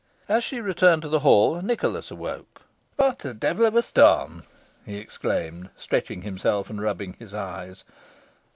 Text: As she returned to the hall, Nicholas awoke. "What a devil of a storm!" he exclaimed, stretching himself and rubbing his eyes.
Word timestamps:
As 0.27 0.43
she 0.43 0.61
returned 0.61 1.03
to 1.03 1.09
the 1.09 1.19
hall, 1.19 1.61
Nicholas 1.61 2.09
awoke. 2.09 2.63
"What 2.95 3.23
a 3.23 3.35
devil 3.35 3.67
of 3.67 3.75
a 3.75 3.83
storm!" 3.83 4.41
he 4.83 4.97
exclaimed, 4.97 5.69
stretching 5.77 6.23
himself 6.23 6.71
and 6.71 6.81
rubbing 6.81 7.13
his 7.19 7.35
eyes. 7.35 7.83